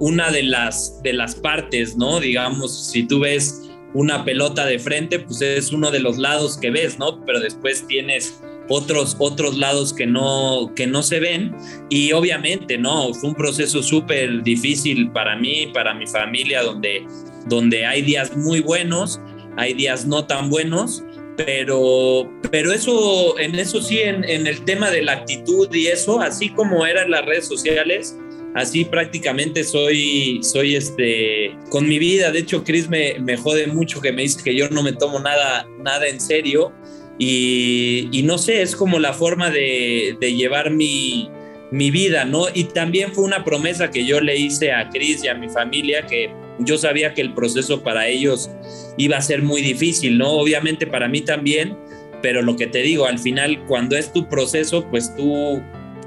una 0.00 0.30
de, 0.30 0.42
las, 0.42 1.00
de 1.02 1.12
las 1.12 1.34
partes, 1.34 1.96
¿no? 1.96 2.20
Digamos, 2.20 2.90
si 2.90 3.04
tú 3.06 3.20
ves 3.20 3.62
una 3.94 4.24
pelota 4.24 4.66
de 4.66 4.78
frente, 4.78 5.20
pues 5.20 5.40
es 5.40 5.72
uno 5.72 5.90
de 5.90 6.00
los 6.00 6.18
lados 6.18 6.58
que 6.58 6.70
ves, 6.70 6.98
¿no? 6.98 7.24
Pero 7.24 7.40
después 7.40 7.86
tienes 7.86 8.40
otros, 8.68 9.16
otros 9.18 9.56
lados 9.56 9.92
que 9.92 10.06
no, 10.06 10.72
que 10.74 10.86
no 10.86 11.02
se 11.02 11.20
ven. 11.20 11.54
Y 11.90 12.12
obviamente, 12.12 12.78
¿no? 12.78 13.12
Fue 13.14 13.30
un 13.30 13.34
proceso 13.34 13.82
súper 13.82 14.42
difícil 14.42 15.10
para 15.12 15.36
mí, 15.36 15.70
para 15.72 15.94
mi 15.94 16.06
familia, 16.06 16.62
donde, 16.62 17.06
donde 17.46 17.86
hay 17.86 18.02
días 18.02 18.36
muy 18.36 18.60
buenos, 18.60 19.20
hay 19.56 19.74
días 19.74 20.06
no 20.06 20.26
tan 20.26 20.50
buenos. 20.50 21.04
Pero, 21.36 22.30
pero 22.52 22.72
eso, 22.72 23.36
en 23.40 23.56
eso 23.56 23.82
sí, 23.82 23.98
en, 23.98 24.22
en 24.22 24.46
el 24.46 24.64
tema 24.64 24.90
de 24.90 25.02
la 25.02 25.12
actitud 25.12 25.68
y 25.74 25.88
eso, 25.88 26.20
así 26.20 26.48
como 26.50 26.86
eran 26.86 27.10
las 27.10 27.26
redes 27.26 27.48
sociales, 27.48 28.16
así 28.54 28.84
prácticamente 28.84 29.64
soy, 29.64 30.40
soy 30.42 30.76
este, 30.76 31.56
con 31.70 31.86
mi 31.88 31.98
vida. 31.98 32.30
De 32.30 32.38
hecho, 32.38 32.64
Chris 32.64 32.88
me, 32.88 33.18
me 33.18 33.36
jode 33.36 33.66
mucho 33.66 34.00
que 34.00 34.12
me 34.12 34.22
dice 34.22 34.42
que 34.42 34.54
yo 34.54 34.68
no 34.70 34.82
me 34.82 34.92
tomo 34.92 35.18
nada, 35.18 35.66
nada 35.80 36.06
en 36.06 36.20
serio. 36.20 36.72
Y, 37.18 38.22
no 38.24 38.38
sé, 38.38 38.62
es 38.62 38.74
como 38.74 38.98
la 38.98 39.12
forma 39.12 39.50
de, 39.50 40.16
llevar 40.20 40.70
mi, 40.70 41.30
vida, 41.70 42.24
¿no? 42.24 42.46
Y 42.52 42.64
también 42.64 43.12
fue 43.12 43.24
una 43.24 43.44
promesa 43.44 43.90
que 43.90 44.06
yo 44.06 44.20
le 44.20 44.36
hice 44.36 44.72
a 44.72 44.88
Cris 44.90 45.24
y 45.24 45.28
a 45.28 45.34
mi 45.34 45.48
familia 45.48 46.06
que 46.06 46.30
yo 46.60 46.78
sabía 46.78 47.14
que 47.14 47.20
el 47.20 47.34
proceso 47.34 47.82
para 47.82 48.06
ellos 48.06 48.48
iba 48.96 49.16
a 49.16 49.22
ser 49.22 49.42
muy 49.42 49.60
difícil, 49.60 50.18
¿no? 50.18 50.30
Obviamente 50.30 50.86
para 50.86 51.08
mí 51.08 51.20
también, 51.20 51.76
pero 52.22 52.42
lo 52.42 52.56
que 52.56 52.68
te 52.68 52.78
digo, 52.78 53.06
al 53.06 53.18
final 53.18 53.64
cuando 53.66 53.96
es 53.96 54.12
tu 54.12 54.28
proceso, 54.28 54.88
pues 54.88 55.16
tú, 55.16 55.60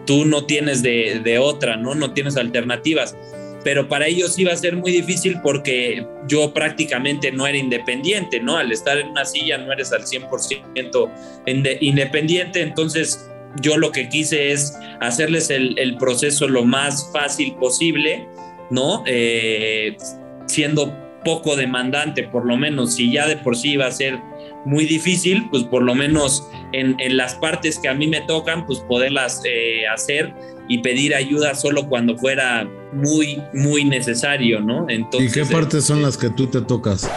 tú 0.06 0.26
no 0.26 0.46
tienes 0.46 0.84
de, 0.84 1.20
de 1.22 1.38
otra, 1.38 1.76
¿no? 1.76 1.96
No 1.96 2.14
tienes 2.14 2.38
alternativas 2.38 3.18
pero 3.68 3.90
para 3.90 4.08
ellos 4.08 4.40
iba 4.40 4.54
a 4.54 4.56
ser 4.56 4.78
muy 4.78 4.94
difícil 4.94 5.42
porque 5.44 6.08
yo 6.30 6.54
prácticamente 6.54 7.34
no 7.34 7.46
era 7.46 7.58
independiente, 7.58 8.40
¿no? 8.40 8.56
Al 8.56 8.72
estar 8.72 8.98
en 8.98 9.10
una 9.10 9.26
silla 9.26 9.58
no 9.58 9.74
eres 9.74 9.92
al 9.92 10.04
100% 10.04 11.12
independiente, 11.82 12.62
entonces 12.62 13.30
yo 13.62 13.76
lo 13.76 13.92
que 13.92 14.08
quise 14.08 14.54
es 14.54 14.74
hacerles 15.02 15.50
el, 15.50 15.98
proceso 16.00 16.48
lo 16.48 16.64
más 16.64 17.10
fácil 17.12 17.56
posible, 17.56 18.26
¿no? 18.72 19.04
Eh, 19.06 19.98
siendo 20.46 20.96
poco 21.26 21.58
demandante, 21.58 22.24
por 22.24 22.46
lo 22.46 22.56
menos, 22.56 22.96
si 22.96 23.12
ya 23.12 23.28
de 23.28 23.36
por 23.36 23.58
sí 23.58 23.72
iba 23.72 23.86
a 23.86 23.92
ser 23.92 24.18
muy 24.64 24.86
difícil, 24.86 25.50
pues 25.50 25.66
por 25.66 25.84
lo 25.84 25.94
menos 25.94 26.50
en, 26.72 26.96
las 27.18 27.36
partes 27.36 27.80
que 27.80 27.90
a 27.90 27.94
mí 27.94 28.08
me 28.08 28.22
tocan, 28.22 28.66
pues 28.66 28.80
poderlas 28.88 29.42
eh, 29.44 29.86
hacer 29.88 30.34
y 30.70 30.78
pedir 30.78 31.14
ayuda 31.14 31.54
solo 31.54 31.90
cuando 31.90 32.18
fuera 32.18 32.66
muy, 32.94 33.42
muy 33.54 33.86
necesario, 33.86 34.60
¿no? 34.60 34.90
Entonces, 34.90 35.32
¿Y 35.32 35.34
qué 35.34 35.46
partes 35.46 35.86
son 35.86 35.98
este 35.98 36.06
las 36.08 36.18
que 36.18 36.30
tú 36.30 36.48
te 36.48 36.62
tocas? 36.62 37.10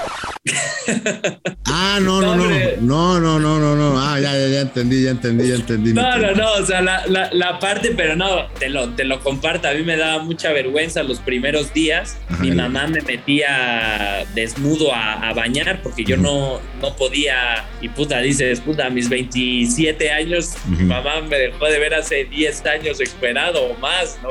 ah, 1.66 1.98
no, 2.00 2.20
no, 2.20 2.36
no, 2.36 2.48
no, 2.80 3.20
no, 3.20 3.38
no, 3.38 3.58
no, 3.58 3.76
no, 3.76 4.00
ah, 4.00 4.18
ya, 4.18 4.32
ya, 4.32 4.48
ya 4.48 4.60
entendí, 4.62 5.04
ya 5.04 5.10
entendí, 5.10 5.48
ya 5.48 5.54
entendí. 5.54 5.92
No, 5.92 6.16
no, 6.18 6.32
no, 6.32 6.52
o 6.54 6.64
sea, 6.64 6.80
la, 6.80 7.04
la, 7.06 7.58
parte, 7.58 7.92
pero 7.96 8.16
no, 8.16 8.46
te 8.58 8.68
lo, 8.68 8.90
te 8.90 9.04
lo 9.04 9.20
comparto, 9.20 9.68
a 9.68 9.72
mí 9.72 9.82
me 9.82 9.96
daba 9.96 10.22
mucha 10.22 10.52
vergüenza 10.52 11.02
los 11.02 11.20
primeros 11.20 11.72
días, 11.72 12.16
mi 12.40 12.50
mamá 12.52 12.86
me 12.86 13.02
metía 13.02 14.26
desnudo 14.34 14.94
a, 14.94 15.32
bañar 15.34 15.80
porque 15.82 16.04
yo 16.04 16.16
no, 16.16 16.60
no 16.80 16.96
podía, 16.96 17.64
y 17.80 17.88
puta, 17.88 18.20
dices, 18.20 18.60
puta, 18.60 18.86
a 18.86 18.90
mis 18.90 19.08
27 19.08 20.10
años, 20.10 20.54
mi 20.66 20.84
mamá 20.84 21.20
me 21.20 21.38
dejó 21.38 21.66
de 21.66 21.78
ver 21.78 21.94
hace 21.94 22.24
10 22.24 22.66
años 22.66 23.00
esperado 23.00 23.62
o 23.62 23.78
más, 23.78 24.18
¿no? 24.22 24.30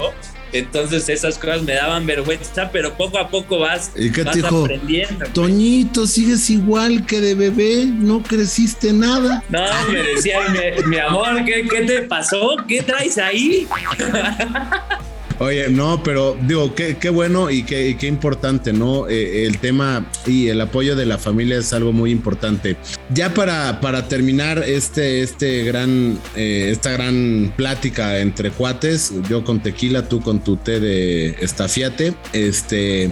Entonces 0.51 1.09
esas 1.09 1.37
cosas 1.37 1.63
me 1.63 1.73
daban 1.73 2.05
vergüenza, 2.05 2.69
pero 2.71 2.93
poco 2.95 3.17
a 3.19 3.29
poco 3.29 3.59
vas, 3.59 3.91
¿Y 3.95 4.11
qué 4.11 4.25
te 4.25 4.37
dijo? 4.37 4.63
aprendiendo. 4.63 5.25
Toñito, 5.33 6.07
sigues 6.07 6.49
igual 6.49 7.05
que 7.05 7.21
de 7.21 7.35
bebé, 7.35 7.85
no 7.85 8.23
creciste 8.23 8.93
nada. 8.93 9.43
No, 9.49 9.63
me 9.91 10.03
decía 10.03 10.39
mi, 10.85 10.97
amor, 10.97 11.45
¿qué, 11.45 11.67
¿qué, 11.67 11.81
te 11.81 12.01
pasó? 12.03 12.57
¿Qué 12.67 12.81
traes 12.81 13.17
ahí? 13.17 13.67
Oye, 15.39 15.69
no, 15.69 16.03
pero 16.03 16.37
digo, 16.45 16.75
qué, 16.75 16.97
qué 16.97 17.09
bueno 17.09 17.49
y 17.49 17.63
qué, 17.63 17.95
qué 17.97 18.07
importante, 18.07 18.73
¿no? 18.73 19.07
Eh, 19.07 19.45
el 19.45 19.57
tema 19.59 20.05
y 20.27 20.49
el 20.49 20.59
apoyo 20.59 20.97
de 20.97 21.05
la 21.05 21.17
familia 21.17 21.57
es 21.57 21.71
algo 21.71 21.93
muy 21.93 22.11
importante. 22.11 22.75
Ya 23.13 23.33
para, 23.33 23.79
para 23.79 24.09
terminar 24.09 24.61
este, 24.67 25.21
este 25.21 25.63
gran, 25.63 26.19
eh, 26.35 26.67
esta 26.71 26.91
gran 26.91 27.53
plática 27.55 28.19
entre 28.19 28.51
cuates, 28.51 29.13
yo 29.29 29.45
con 29.45 29.63
tequila, 29.63 30.09
tú 30.09 30.19
con 30.19 30.43
tu 30.43 30.57
té 30.57 30.81
de 30.81 31.29
estafiate, 31.39 32.13
este, 32.33 33.09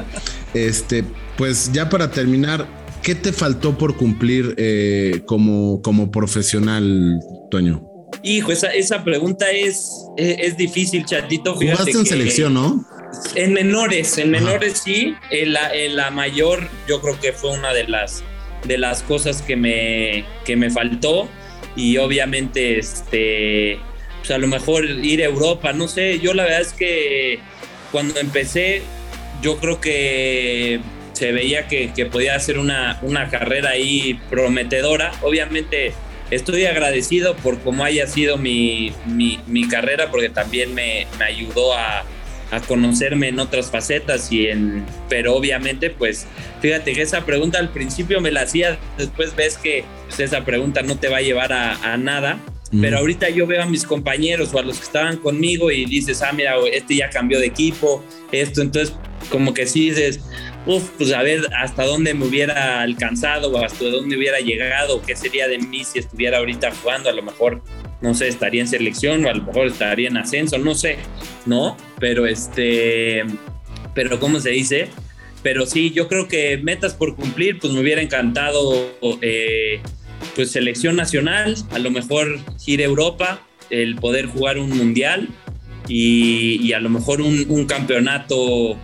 este, 0.53 1.05
pues 1.37 1.71
ya 1.71 1.89
para 1.89 2.11
terminar, 2.11 2.67
¿qué 3.03 3.15
te 3.15 3.31
faltó 3.31 3.77
por 3.77 3.95
cumplir 3.95 4.53
eh, 4.57 5.21
como, 5.25 5.81
como 5.81 6.11
profesional, 6.11 7.21
Toño? 7.49 7.96
Hijo, 8.27 8.51
esa, 8.51 8.67
esa 8.67 9.05
pregunta 9.05 9.49
es, 9.51 10.05
es, 10.17 10.57
difícil, 10.57 11.05
chatito. 11.05 11.55
Jugaste 11.55 11.91
en 11.91 12.05
selección, 12.05 12.53
¿no? 12.53 12.85
En 13.35 13.53
menores, 13.53 14.17
en 14.17 14.31
menores 14.31 14.81
sí. 14.83 15.15
En 15.31 15.53
la, 15.53 15.73
en 15.73 15.95
la, 15.95 16.11
mayor, 16.11 16.67
yo 16.89 16.99
creo 17.01 17.17
que 17.21 17.31
fue 17.31 17.51
una 17.51 17.73
de 17.73 17.87
las, 17.87 18.25
de 18.65 18.77
las 18.77 19.01
cosas 19.01 19.41
que 19.41 19.55
me, 19.55 20.25
que 20.43 20.57
me 20.57 20.69
faltó. 20.69 21.29
Y 21.77 21.97
obviamente, 21.99 22.77
este, 22.77 23.79
pues 24.19 24.31
a 24.31 24.37
lo 24.37 24.47
mejor 24.47 24.83
ir 24.83 25.21
a 25.21 25.25
Europa, 25.25 25.71
no 25.71 25.87
sé. 25.87 26.19
Yo 26.19 26.33
la 26.33 26.43
verdad 26.43 26.61
es 26.61 26.73
que 26.73 27.39
cuando 27.93 28.19
empecé, 28.19 28.81
yo 29.41 29.57
creo 29.57 29.79
que 29.79 30.81
se 31.13 31.31
veía 31.31 31.69
que, 31.69 31.93
que 31.93 32.07
podía 32.07 32.35
hacer 32.35 32.59
una, 32.59 32.99
una 33.03 33.29
carrera 33.29 33.69
ahí 33.69 34.19
prometedora. 34.29 35.13
Obviamente 35.21 35.93
estoy 36.31 36.65
agradecido 36.65 37.35
por 37.37 37.59
cómo 37.59 37.83
haya 37.83 38.07
sido 38.07 38.37
mi, 38.37 38.93
mi, 39.05 39.67
carrera, 39.67 40.09
porque 40.11 40.29
también 40.29 40.73
me, 40.73 41.07
me 41.17 41.25
ayudó 41.25 41.73
a, 41.73 42.03
a, 42.51 42.59
conocerme 42.61 43.29
en 43.29 43.39
otras 43.39 43.71
facetas 43.71 44.31
y 44.31 44.47
en, 44.47 44.85
pero 45.09 45.35
obviamente 45.35 45.89
pues 45.89 46.27
fíjate 46.61 46.93
que 46.93 47.01
esa 47.01 47.25
pregunta 47.25 47.59
al 47.59 47.69
principio 47.69 48.21
me 48.21 48.31
la 48.31 48.41
hacía, 48.41 48.77
después 48.97 49.35
ves 49.35 49.57
que 49.57 49.83
pues, 50.07 50.19
esa 50.19 50.45
pregunta 50.45 50.81
no 50.81 50.97
te 50.97 51.09
va 51.09 51.17
a 51.17 51.21
llevar 51.21 51.53
a, 51.53 51.93
a 51.93 51.97
nada. 51.97 52.39
Pero 52.81 52.97
ahorita 52.97 53.29
yo 53.29 53.47
veo 53.47 53.63
a 53.63 53.65
mis 53.65 53.85
compañeros 53.85 54.53
o 54.53 54.59
a 54.59 54.61
los 54.61 54.79
que 54.79 54.83
estaban 54.83 55.15
conmigo 55.15 55.71
y 55.71 55.85
dices, 55.85 56.21
ah, 56.21 56.33
mira, 56.33 56.55
este 56.73 56.97
ya 56.97 57.09
cambió 57.09 57.39
de 57.39 57.45
equipo, 57.45 58.03
esto, 58.33 58.61
entonces 58.61 58.93
como 59.29 59.53
que 59.53 59.65
sí 59.65 59.89
dices, 59.89 60.19
uf, 60.67 60.89
pues 60.97 61.13
a 61.13 61.23
ver 61.23 61.41
hasta 61.57 61.85
dónde 61.85 62.13
me 62.13 62.25
hubiera 62.25 62.81
alcanzado 62.81 63.49
o 63.49 63.63
hasta 63.63 63.85
dónde 63.85 64.17
hubiera 64.17 64.39
llegado, 64.39 65.01
qué 65.01 65.15
sería 65.15 65.47
de 65.47 65.57
mí 65.57 65.83
si 65.83 65.99
estuviera 65.99 66.39
ahorita 66.39 66.71
jugando, 66.71 67.09
a 67.09 67.13
lo 67.13 67.23
mejor, 67.23 67.63
no 68.01 68.13
sé, 68.13 68.27
estaría 68.27 68.61
en 68.61 68.67
selección 68.67 69.25
o 69.25 69.29
a 69.29 69.33
lo 69.33 69.43
mejor 69.43 69.67
estaría 69.67 70.09
en 70.09 70.17
ascenso, 70.17 70.57
no 70.57 70.75
sé, 70.75 70.97
¿no? 71.45 71.77
Pero 71.99 72.27
este, 72.27 73.23
pero 73.95 74.19
¿cómo 74.19 74.39
se 74.41 74.49
dice? 74.49 74.89
Pero 75.41 75.65
sí, 75.65 75.91
yo 75.91 76.09
creo 76.09 76.27
que 76.27 76.57
metas 76.57 76.93
por 76.93 77.15
cumplir, 77.15 77.59
pues 77.59 77.71
me 77.71 77.79
hubiera 77.79 78.01
encantado, 78.01 78.91
eh, 79.21 79.79
pues 80.35 80.51
selección 80.51 80.97
nacional, 80.97 81.55
a 81.71 81.79
lo 81.79 81.91
mejor 81.91 82.39
ir 82.65 82.81
a 82.81 82.83
Europa, 82.83 83.41
el 83.69 83.95
poder 83.95 84.25
jugar 84.25 84.57
un 84.57 84.77
mundial 84.77 85.29
y, 85.87 86.73
a 86.73 86.79
lo 86.81 86.89
mejor 86.89 87.21
un, 87.21 87.45
un 87.47 87.65
campeonato 87.65 88.77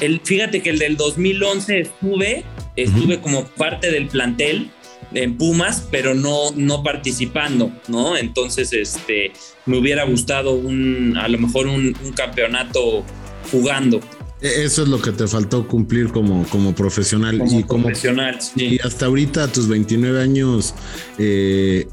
el, 0.00 0.20
fíjate 0.22 0.62
que 0.62 0.70
el 0.70 0.78
del 0.78 0.96
2011 0.96 1.80
estuve, 1.80 2.44
estuve 2.76 3.20
como 3.20 3.46
parte 3.46 3.90
del 3.90 4.06
plantel 4.08 4.70
en 5.12 5.36
Pumas, 5.36 5.86
pero 5.90 6.14
no, 6.14 6.50
no 6.54 6.82
participando, 6.82 7.72
¿no? 7.88 8.16
Entonces, 8.16 8.72
este, 8.72 9.32
me 9.66 9.78
hubiera 9.78 10.04
gustado 10.04 10.52
un, 10.52 11.16
a 11.16 11.28
lo 11.28 11.38
mejor 11.38 11.66
un, 11.66 11.94
campeonato 12.14 13.04
jugando. 13.50 14.00
E, 14.40 14.64
eso 14.64 14.82
es 14.82 14.88
lo 14.88 15.00
que 15.00 15.12
te 15.12 15.26
faltó 15.26 15.66
cumplir 15.66 16.08
como, 16.08 16.46
como 16.48 16.74
profesional. 16.74 17.38
Como 17.38 17.60
y 17.60 17.64
como, 17.64 17.84
profesional, 17.84 18.38
Y 18.56 18.78
hasta 18.80 19.06
ahorita, 19.06 19.44
a 19.44 19.48
tus 19.48 19.68
29 19.68 20.22
años, 20.22 20.74
eh, 21.18 21.88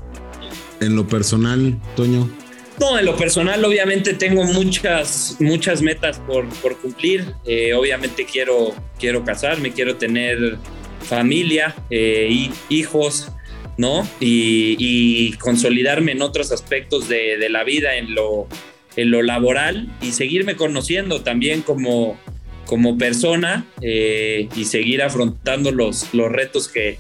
en 0.80 0.96
lo 0.96 1.08
personal, 1.08 1.78
Toño, 1.96 2.30
no, 2.80 3.00
en 3.00 3.06
lo 3.06 3.16
personal 3.16 3.64
obviamente 3.66 4.14
tengo 4.14 4.44
muchas, 4.44 5.38
muchas 5.40 5.82
metas 5.82 6.20
por, 6.20 6.48
por 6.62 6.78
cumplir. 6.78 7.34
Eh, 7.46 7.74
obviamente 7.74 8.26
quiero, 8.26 8.74
quiero 9.00 9.24
casarme, 9.24 9.72
quiero 9.72 9.98
tener 9.98 10.58
familia, 11.02 11.76
eh, 11.90 12.50
hijos, 12.70 13.32
¿no? 13.78 14.08
Y, 14.20 15.34
consolidarme 15.40 16.12
en 16.14 16.22
otros 16.22 16.52
aspectos 16.52 17.08
de, 17.08 17.38
de, 17.38 17.50
la 17.50 17.64
vida, 17.64 17.96
en 17.96 18.14
lo, 18.16 18.48
en 18.96 19.12
lo 19.12 19.22
laboral 19.22 19.88
y 20.02 20.12
seguirme 20.12 20.56
conociendo 20.56 21.22
también 21.22 21.62
como, 21.62 22.20
como 22.66 22.98
persona 22.98 23.66
eh, 23.82 24.50
y 24.56 24.66
seguir 24.66 25.02
afrontando 25.02 25.72
los, 25.72 26.14
los 26.14 26.32
retos 26.32 26.68
que, 26.68 26.98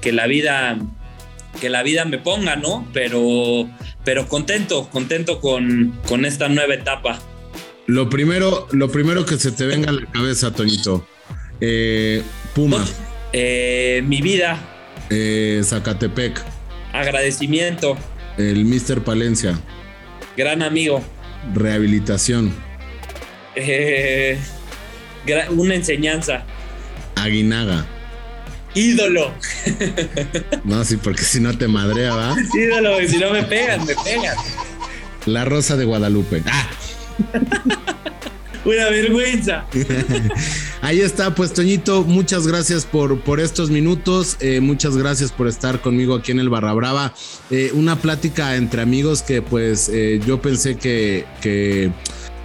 que, 0.00 0.12
la 0.12 0.26
vida, 0.26 0.78
que 1.60 1.70
la 1.70 1.82
vida 1.82 2.04
me 2.04 2.18
ponga, 2.18 2.56
¿no? 2.56 2.86
Pero, 2.92 3.68
pero 4.04 4.28
contento, 4.28 4.88
contento 4.90 5.40
con, 5.40 5.98
con 6.06 6.24
esta 6.24 6.48
nueva 6.48 6.74
etapa. 6.74 7.18
Lo 7.86 8.08
primero, 8.08 8.68
lo 8.72 8.90
primero 8.90 9.24
que 9.26 9.36
se 9.36 9.50
te 9.50 9.66
venga 9.66 9.90
a 9.90 9.92
la 9.92 10.06
cabeza, 10.06 10.52
Toñito. 10.52 11.06
Eh, 11.60 12.22
Puma. 12.54 12.84
Eh, 13.32 14.02
mi 14.06 14.22
vida. 14.22 14.58
Zacatepec. 15.62 16.40
Agradecimiento. 16.92 17.96
El 18.38 18.64
Mister 18.64 19.02
Palencia. 19.02 19.58
Gran 20.36 20.62
amigo. 20.62 21.02
Rehabilitación. 21.52 22.54
Eh, 23.56 24.38
una 25.50 25.74
enseñanza. 25.74 26.44
Aguinaga. 27.16 27.86
Ídolo. 28.74 29.32
No, 30.64 30.84
sí, 30.84 30.96
porque 30.96 31.22
si 31.22 31.40
no 31.40 31.56
te 31.56 31.66
madrea, 31.68 32.14
¿va? 32.14 32.36
Ídolo, 32.54 32.96
si 33.06 33.18
no 33.18 33.30
me 33.30 33.42
pegan, 33.42 33.84
me 33.84 33.94
pegan. 34.04 34.36
La 35.26 35.44
Rosa 35.44 35.76
de 35.76 35.84
Guadalupe. 35.84 36.42
¡Ah! 36.46 36.70
Una 38.64 38.90
vergüenza. 38.90 39.64
Ahí 40.82 41.00
está, 41.00 41.34
pues 41.34 41.52
Toñito, 41.52 42.04
muchas 42.04 42.46
gracias 42.46 42.84
por, 42.84 43.20
por 43.20 43.40
estos 43.40 43.70
minutos, 43.70 44.36
eh, 44.40 44.60
muchas 44.60 44.96
gracias 44.96 45.32
por 45.32 45.48
estar 45.48 45.80
conmigo 45.80 46.14
aquí 46.14 46.32
en 46.32 46.40
el 46.40 46.50
Barra 46.50 46.74
Brava. 46.74 47.14
Eh, 47.50 47.70
una 47.74 47.96
plática 47.96 48.56
entre 48.56 48.82
amigos 48.82 49.22
que 49.22 49.40
pues 49.40 49.88
eh, 49.88 50.20
yo 50.26 50.42
pensé 50.42 50.76
que, 50.76 51.24
que 51.40 51.90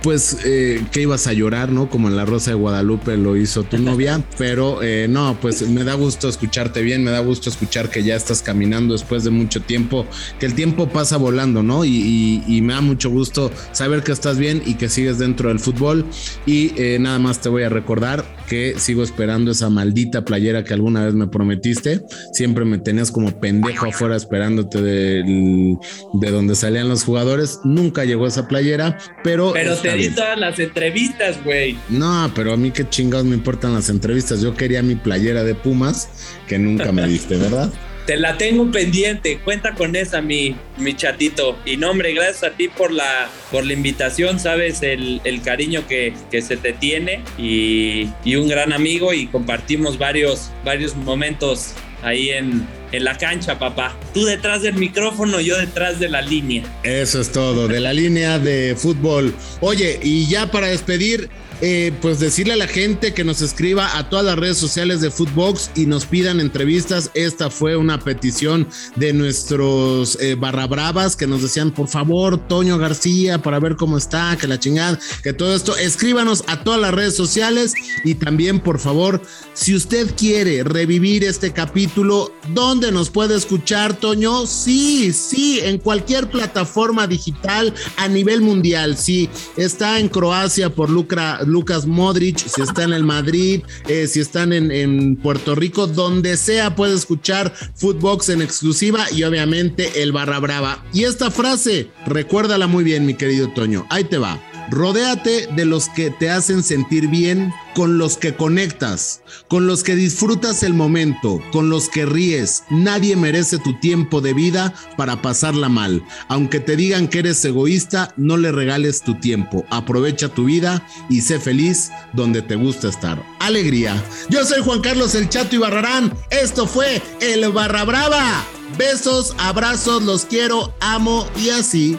pues 0.06 0.38
eh, 0.46 0.86
que 0.92 1.02
ibas 1.02 1.26
a 1.26 1.34
llorar, 1.34 1.72
¿no? 1.72 1.90
Como 1.90 2.10
en 2.10 2.16
La 2.16 2.26
Rosa 2.26 2.52
de 2.52 2.56
Guadalupe 2.56 3.18
lo 3.18 3.36
hizo 3.36 3.64
tu 3.64 3.80
novia, 3.80 4.24
pero 4.38 4.84
eh, 4.84 5.08
no, 5.10 5.36
pues 5.42 5.68
me 5.68 5.84
da 5.84 5.96
gusto 5.96 6.30
escucharte 6.30 6.84
bien, 6.84 7.04
me 7.04 7.10
da 7.10 7.22
gusto 7.22 7.50
escuchar 7.50 7.90
que 7.90 8.04
ya 8.04 8.16
estás 8.16 8.44
caminando 8.44 8.94
después 8.94 9.24
de 9.24 9.32
mucho 9.32 9.64
tiempo, 9.64 10.06
que 10.40 10.46
el 10.46 10.54
tiempo 10.54 10.90
pasa 10.90 11.18
volando, 11.18 11.64
¿no? 11.64 11.84
Y, 11.86 12.62
me 12.62 12.74
da 12.74 12.82
mucho 12.82 13.10
gusto 13.10 13.52
saber 13.72 14.04
que 14.04 14.12
estás 14.12 14.38
bien 14.38 14.62
y 14.64 14.76
que 14.76 14.90
sigues 14.90 15.18
dentro 15.18 15.50
del 15.50 15.60
fútbol. 15.60 16.06
Y 16.46 16.72
eh, 16.80 17.00
nada 17.00 17.18
más 17.18 17.42
te 17.42 17.50
voy 17.50 17.64
a 17.64 17.70
recordar 17.70 18.26
que 18.48 18.76
sigo 18.78 19.04
esperando 19.04 19.52
esa 19.52 19.70
maldita 19.70 20.24
playera 20.24 20.64
que 20.64 20.74
alguna 20.74 21.06
vez 21.06 21.14
me 21.14 21.28
prometiste. 21.28 22.02
Siempre 22.34 22.66
me 22.66 22.78
tenías 22.78 23.12
como 23.12 23.40
pendejo 23.40 23.88
afuera 23.88 24.16
esperándote 24.16 24.82
de, 24.82 25.78
de 26.14 26.32
donde 26.32 26.56
salían 26.56 26.90
los 26.90 27.04
jugadores. 27.04 27.60
Nunca 27.64 28.06
llegó 28.06 28.28
esa 28.28 28.48
playera, 28.48 28.98
pero... 29.24 29.54
Pero 29.54 29.76
te 29.78 29.94
di 29.96 30.10
todas 30.10 30.40
las 30.40 30.60
entrevistas, 30.60 31.44
güey. 31.44 31.78
No, 31.90 32.32
pero 32.36 32.54
a 32.54 32.58
mí 32.58 32.72
qué 32.72 32.88
chingados 32.88 33.26
me 33.26 33.36
importan 33.36 33.74
las 33.74 33.90
entrevistas. 33.90 34.42
Yo 34.42 34.56
quería 34.56 34.84
mi 34.84 34.96
playera 34.96 35.44
de 35.44 35.56
Pumas, 35.56 36.10
que 36.48 36.60
nunca 36.60 36.92
me 36.92 37.08
diste, 37.08 37.38
¿verdad? 37.38 37.72
Te 38.06 38.18
la 38.18 38.38
tengo 38.38 38.72
pendiente, 38.72 39.40
cuenta 39.40 39.74
con 39.74 39.96
esa, 39.96 40.22
mi, 40.22 40.56
mi 40.78 40.96
chatito. 40.96 41.58
Y 41.66 41.78
no, 41.78 41.90
hombre, 41.90 42.14
gracias 42.14 42.44
a 42.44 42.52
ti 42.52 42.68
por 42.68 42.92
la, 42.92 43.30
por 43.52 43.66
la 43.66 43.74
invitación, 43.74 44.40
sabes 44.40 44.84
el, 44.84 45.22
el 45.24 45.42
cariño 45.42 45.88
que, 45.88 46.14
que, 46.30 46.42
se 46.42 46.58
te 46.58 46.74
tiene 46.74 47.24
y, 47.38 48.10
y, 48.24 48.36
un 48.36 48.48
gran 48.48 48.74
amigo 48.74 49.14
y 49.14 49.28
compartimos 49.28 49.98
varios, 49.98 50.52
varios 50.64 50.96
momentos 50.96 51.74
ahí 52.04 52.30
en, 52.30 52.68
en 52.92 53.04
la 53.04 53.18
cancha, 53.18 53.58
papá. 53.58 53.98
Tú 54.14 54.24
detrás 54.26 54.62
del 54.62 54.76
micrófono, 54.76 55.40
yo 55.42 55.58
detrás 55.58 56.00
de 56.00 56.10
la 56.10 56.22
línea. 56.22 56.64
Eso 56.84 57.20
es 57.20 57.32
todo, 57.32 57.68
de 57.68 57.80
la 57.80 57.94
línea 57.94 58.40
de 58.40 58.76
fútbol. 58.76 59.34
Oye, 59.62 60.00
y 60.02 60.28
ya 60.28 60.52
para 60.52 60.68
despedir, 60.68 61.30
eh, 61.62 61.94
pues 62.02 62.20
decirle 62.20 62.54
a 62.54 62.58
la 62.58 62.68
gente 62.68 63.14
que 63.14 63.24
nos 63.24 63.42
escriba 63.42 63.98
a 63.98 64.10
todas 64.10 64.26
las 64.26 64.38
redes 64.38 64.58
sociales 64.58 65.02
de 65.02 65.12
Footbox 65.12 65.72
y 65.76 65.86
nos 65.86 66.06
pidan 66.06 66.40
entrevistas. 66.40 67.12
Esta 67.14 67.50
fue 67.50 67.76
una 67.76 68.00
petición 68.00 68.68
de 68.96 69.14
nuestros 69.14 70.18
eh, 70.22 70.36
barra 70.36 70.68
bravas 70.68 71.16
que 71.16 71.28
nos 71.28 71.42
decían, 71.42 71.72
por 71.72 71.88
favor, 71.88 72.38
Toño 72.48 72.78
García, 72.78 73.42
para 73.42 73.60
ver 73.60 73.76
cómo 73.76 73.98
está, 73.98 74.38
que 74.40 74.48
la 74.48 74.60
chingada, 74.60 75.00
que 75.24 75.34
todo 75.34 75.56
esto. 75.56 75.76
Escríbanos 75.78 76.44
a 76.48 76.64
todas 76.64 76.82
las 76.82 76.94
redes 76.94 77.16
sociales 77.16 77.74
y 78.04 78.16
también, 78.16 78.60
por 78.60 78.80
favor, 78.80 79.22
si 79.54 79.76
usted 79.76 80.14
quiere 80.16 80.64
revivir 80.64 81.24
este 81.24 81.54
capítulo, 81.54 82.34
¿dónde 82.50 82.92
nos 82.92 83.10
puede 83.10 83.36
escuchar, 83.36 83.94
Toño? 83.94 84.46
Sí, 84.46 85.14
sí, 85.14 85.60
en 85.62 85.78
cualquier 85.78 86.30
plataforma 86.30 87.08
digital 87.08 87.74
a 87.98 88.08
nivel 88.08 88.42
mundial. 88.42 88.98
Sí, 88.98 89.30
está 89.56 90.00
en 90.00 90.10
Croacia 90.10 90.70
por 90.70 90.90
Lucra 90.90 91.40
Lucas 91.46 91.86
Modric, 91.86 92.38
si 92.38 92.62
está 92.62 92.84
en 92.84 92.94
el 92.94 93.04
Madrid, 93.04 93.62
eh, 93.88 94.08
si 94.08 94.20
están 94.20 94.54
en, 94.54 94.72
en, 94.72 95.16
Puerto 95.16 95.56
Rico, 95.56 95.88
donde 95.88 96.38
sea 96.38 96.76
puede 96.76 96.96
escuchar 96.96 97.54
Footbox 97.76 98.30
en 98.30 98.42
exclusiva 98.42 99.06
y 99.12 99.24
obviamente 99.24 100.02
el 100.02 100.12
barra 100.12 100.40
brava. 100.40 100.84
Y 100.94 101.04
esta 101.04 101.32
frase, 101.32 101.90
recuérdala 102.06 102.68
muy 102.68 102.84
bien, 102.84 103.06
mi 103.06 103.16
querido 103.16 103.50
Toño. 103.50 103.86
Ahí 103.90 104.04
te 104.04 104.18
va. 104.18 104.40
Rodéate 104.70 105.48
de 105.56 105.66
los 105.66 105.90
que 105.90 106.12
te 106.12 106.30
hacen 106.30 106.64
sentir 106.64 107.08
bien, 107.08 107.54
con 107.76 107.98
los 107.98 108.18
que 108.18 108.36
conectas, 108.36 109.22
con 109.48 109.68
los 109.68 109.84
que 109.84 109.96
disfrutas 109.96 110.64
el 110.64 110.74
momento, 110.74 111.42
con 111.52 111.70
los 111.70 111.90
que 111.90 112.06
ríes. 112.06 112.64
Nadie 112.70 113.16
merece 113.16 113.58
tu 113.58 113.78
tiempo 113.80 114.22
de 114.22 114.34
vida 114.34 114.74
para 114.98 115.22
pasarla 115.22 115.70
mal. 115.70 116.04
Aunque 116.30 116.60
te 116.60 116.76
digan 116.76 117.08
que 117.08 117.20
eres 117.20 117.44
egoísta, 117.44 118.14
no 118.18 118.38
le 118.38 118.52
regales 118.52 119.02
tu 119.02 119.16
tiempo. 119.20 119.66
Aprovecha 119.70 120.30
tu 120.30 120.46
vida 120.46 120.88
y 121.10 121.22
sé 121.22 121.40
feliz 121.40 121.92
donde 122.14 122.42
te 122.42 122.56
gusta 122.56 122.88
estar. 122.88 123.22
Alegría. 123.40 124.02
Yo 124.30 124.46
soy 124.46 124.64
Juan 124.64 124.82
Carlos 124.82 125.16
El 125.16 125.30
Chato 125.30 125.56
y 125.56 125.60
Barrarán. 125.60 126.14
Esto 126.32 126.66
fue 126.66 127.02
El 127.20 127.52
Barra 127.52 127.84
Brava. 127.84 128.46
Besos, 128.78 129.36
abrazos, 129.38 130.04
los 130.04 130.26
quiero, 130.26 130.74
amo 130.80 131.28
y 131.38 131.50
así. 131.50 131.98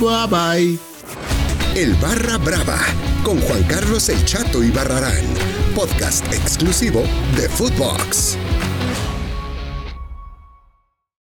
Bye 0.00 0.26
bye. 0.28 0.85
El 1.76 1.92
Barra 1.96 2.38
Brava 2.38 2.78
con 3.22 3.38
Juan 3.38 3.62
Carlos 3.64 4.08
El 4.08 4.24
Chato 4.24 4.64
y 4.64 4.70
Barrarán, 4.70 5.26
podcast 5.74 6.24
exclusivo 6.32 7.02
de 7.36 7.50
Footbox. 7.50 8.38